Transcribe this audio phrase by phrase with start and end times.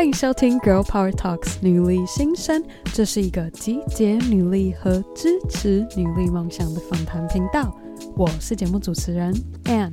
[0.00, 2.64] 欢迎收听《Girl Power Talks》女力新生，
[2.94, 7.78] 这是一个集结女力和支持女力梦想的访谈频道。
[8.16, 9.30] 我是节目主持人
[9.64, 9.92] Anne，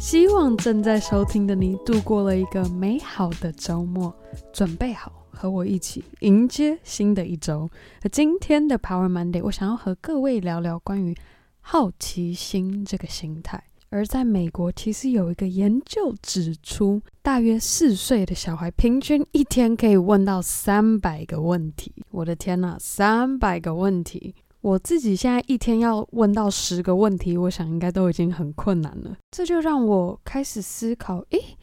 [0.00, 4.14] 希望正在收听的你度过了一个美好的周末，
[4.52, 7.68] 准备好和我一起迎接新的一周。
[8.04, 11.16] 而今天的 Power Monday，我想要和各位聊聊关于
[11.60, 13.64] 好奇心这个心态。
[13.90, 21.92] 而在美国，其实有一个研究指出，大约四岁的小孩平均一天可以问到三百个问题。
[22.10, 24.34] 我的天呐，三百个问题！
[24.60, 29.16] 我自己现在一天要问到十个问题，我想应该都已经很困难了。
[29.30, 31.56] 这就让我开始思考：诶，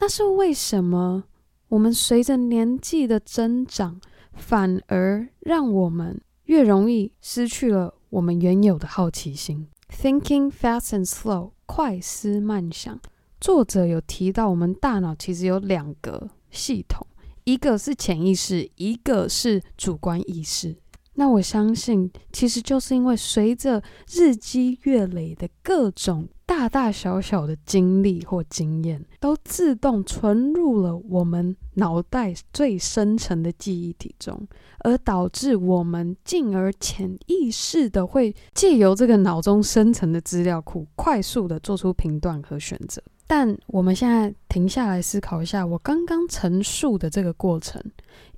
[0.00, 1.24] 那是为什么
[1.68, 4.00] 我们随着年纪的增长，
[4.34, 11.52] 反而让我们越容易失去了我们原有的好奇心？Thinking fast and slow。
[11.64, 13.00] 快思慢想，
[13.40, 17.06] 作者有提到，我们大脑其实有两个系统，
[17.44, 20.76] 一个是潜意识，一个是主观意识。
[21.14, 34.46] 那我相信，其实就是因为随着日积月累的各种大大小小的经历或经验，都自动存入了我们脑袋最深层的记忆体中，
[34.80, 43.02] 而导致我们进而潜意识的会借由这个脑中深层的资料库，快速的做出评断和选择。
[43.26, 47.82] 但我们现在停下来思考一下，我刚刚陈述的这个过程，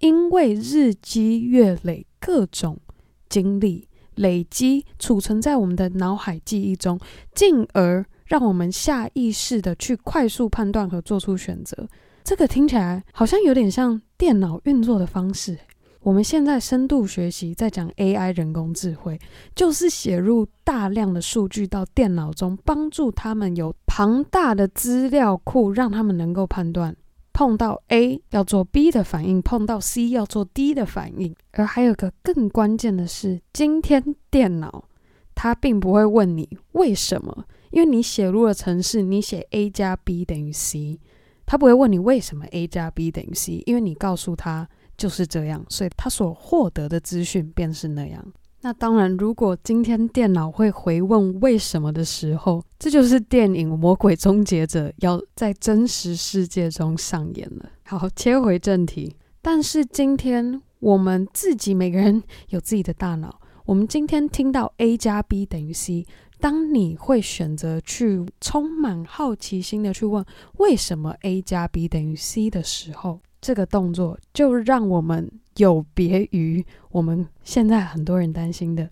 [0.00, 2.04] 因为日积月累。
[2.22, 2.78] 各种
[3.30, 3.88] 经历
[4.20, 7.00] 累积储存在我们的脑海记忆中，
[7.34, 11.88] 进而让我们下意识的去快速判断和做出选择。
[12.22, 15.58] 这个听起来好像有点像电脑运作的方式。
[16.02, 19.18] 我们现在深度学习在讲 AI 人工智慧，
[19.54, 26.96] 就是写入大量的数据到电脑中，帮助他们有庞大的资料库，让他们能够判断。
[27.32, 34.84] 碰到 A 要做 B 的反应，碰到 C 要做 D 的反应，而还有个更关键的是，今天电脑
[35.34, 41.00] 它并不会问你为什么，因为你写入了程式，你写 A 加 B 等于 C，
[41.46, 48.32] 它不会问你为什么 A 加 B 等于 C，因为你告诉他就是这样，所以他所获得的资讯便是那样。
[48.62, 57.70] 那当然，如果今天电脑会回问为什么的时候，这就是电影《魔鬼终结者》要在真实世界中上演了。
[57.84, 59.16] 好，切回正题。
[59.40, 66.04] 但是今天我们自己每个人有自己的大脑，我们今天听到 A 加 B 等于 C，
[66.38, 70.22] 当你会选择去充满好奇心的去问
[70.58, 75.30] 为什么 A 加 B 等于 C 的时候，这个动作就让我们。
[75.56, 78.88] 有别于我们现在很多人担心的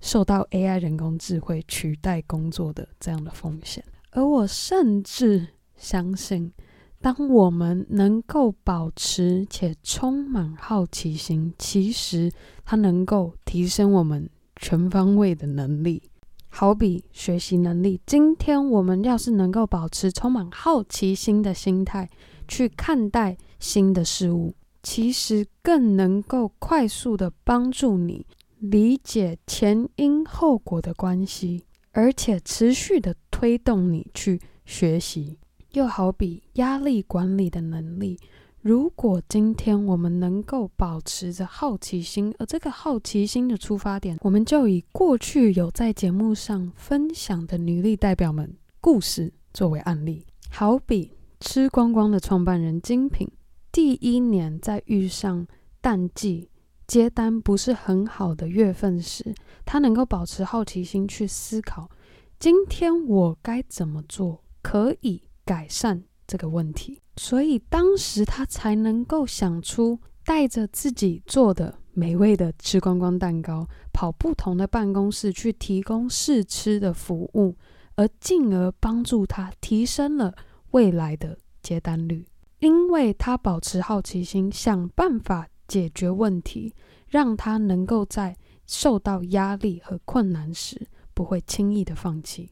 [0.00, 3.82] 受到 AI 人工智慧取代工作的这样的风险，
[4.12, 6.52] 而我甚至相信，
[7.00, 12.30] 当我们能够保持且充满好奇心，其实
[12.64, 16.02] 它能够提升我们全方位的能力。
[16.48, 22.08] 好比学习能力，今天我们要是能够保持充满好奇心的心态
[22.52, 24.52] 去看待新的事物。
[24.82, 28.26] 其实更能够快速地帮助你
[28.58, 35.38] 理解前因后果的关系，而且持续地推动你去学习。
[35.72, 38.18] 又好比压力管理的能力，
[38.60, 53.28] 如果今天我们能够保持着好奇心，而这个好奇心的出发点，我们就以过去有在节目上分享的女力代表们故事作为案例，好比吃光光的创办人精品。
[53.72, 55.44] 第一年在遇上
[55.80, 56.48] 淡季
[56.86, 61.90] 接单不是很好的月份时，他能够保持好奇心去思考，
[62.38, 67.00] 今天我该怎么做可以改善这个问题。
[67.16, 77.56] 所以当时他才能够想出带着自己做的美味的吃光光蛋糕，跑不同的办公室去提供试吃的服务，
[77.96, 80.32] 而进而帮助他提升了
[80.72, 82.26] 未来的接单率。
[82.58, 86.72] 因为他保持好奇心，想办法解决问题，
[87.08, 88.36] 让他能够在
[88.66, 92.50] 受到压力和困难时不会轻易的放弃。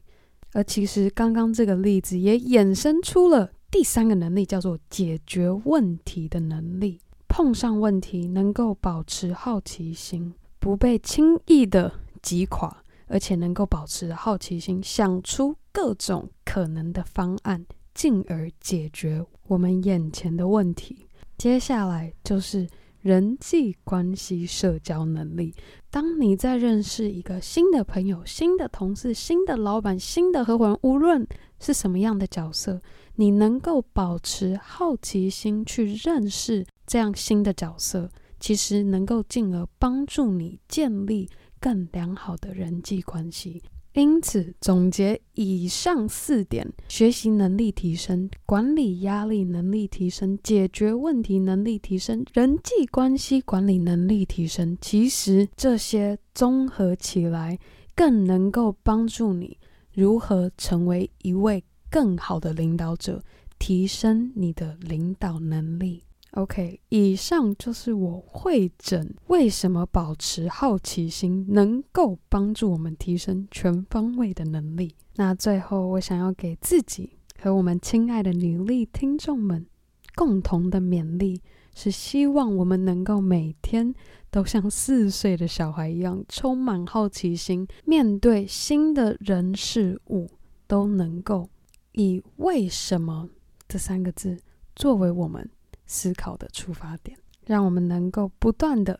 [0.53, 6.99] 而其实刚刚这个例子也衍生出了第三个能力，叫做解决问题的能力。
[7.29, 17.65] 碰上问题能够保持好奇心，不被轻易的击垮，而且能够保持好奇心，想出各种可能的方案。
[17.93, 21.07] 进而解决我们眼前的问题。
[21.37, 22.67] 接下来就是
[23.01, 25.53] 人际关系社交能力。
[25.89, 31.27] 当你在认识一个新的朋友、新的同事、新的老板、新的合伙人，无论
[31.59, 32.79] 是什么样的角色，
[33.15, 38.09] 你能够保持好奇心去认识这样新的角色，
[38.39, 41.27] 其实能够进而帮助你建立
[41.59, 43.61] 更良好的人际关系。
[43.93, 54.77] 因此，总结以上四点：学习能力提升、管理压力能力提升、解决问题能力提升、人际关系管理能力提升。
[54.79, 57.59] 其实这些综合起来，
[57.93, 59.57] 更能够帮助你
[59.93, 63.21] 如何成为一位更好的领导者，
[63.59, 66.01] 提升你的领导能力。
[66.31, 74.95] OK，以上就是我会诊为什么保持好奇心能够帮助我们提升全方位的能力。
[75.15, 79.67] 那最后，我想要给自己和我们亲爱的女力听众们
[80.15, 81.41] 共同的勉励，
[81.75, 83.93] 是希望我们能够每天
[84.29, 90.29] 都像四岁的小孩一样，充满好奇心，面对新的人事物，
[90.65, 91.49] 都能够
[91.91, 93.29] 以“为什么”
[93.67, 94.37] 这三个字
[94.73, 95.49] 作为我们。
[95.91, 98.97] 思考的出发点，让我们能够不断的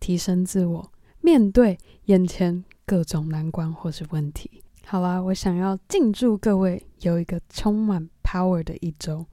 [0.00, 4.60] 提升自我，面对眼前各种难关或是问题。
[4.84, 9.24] 好啦，我想要敬祝各位有一个充满 power 的一周，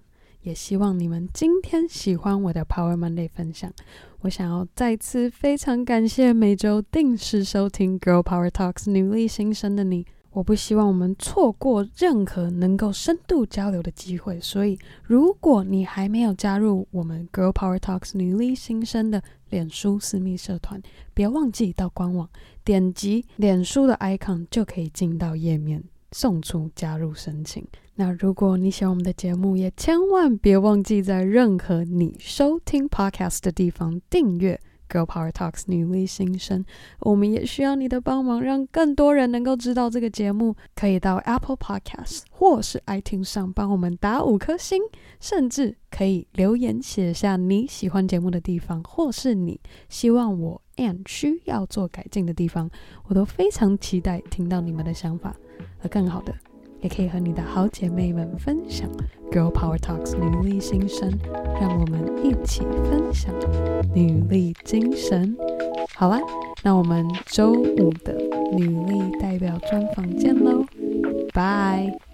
[0.41, 3.73] 也希望你们今天喜欢我的 Power Monday 分享。
[4.19, 10.05] 我想要再次非常感谢每周定时收听 Girl Power Talks 女力新生的你。
[10.31, 20.81] 我不希望我们错过任何能够深度交流的机会，所以如果你还没有加入我们 Girl Power Talks 女力新生的脸书私密社团，
[21.13, 22.29] 别忘记到官网
[22.63, 27.65] 点击脸书的 icon 就可以进到页面，送出加入申请。
[27.95, 34.59] 那如果你喜欢我们的节目，也千万别忘记在任何你收听 podcast 的地方订阅。
[34.89, 36.65] Girl Power Talks 女力新生，
[36.99, 40.55] 我们也需要你的帮忙，让更多人能够知道这个节目。
[40.75, 44.81] 可以到 Apple Podcast 或是 iTunes 上帮我们打五颗星，
[45.19, 52.69] 甚至可以留言写下你喜欢节目的地方，或是你希望我 and 需要做改进的地方，
[53.05, 55.35] 我都非常期待听到你们的想法。
[55.77, 56.33] 和更好的。
[56.81, 58.89] 也可以和你的好姐妹们分享
[59.31, 61.11] Girl Power Talks 女力新生，
[61.59, 63.33] 让我们一起分享
[63.93, 65.35] 女力精神。
[65.95, 66.19] 好啦，
[66.63, 68.15] 那我们周五的
[68.53, 70.65] 女力代表专访见喽，
[71.33, 72.08] 拜。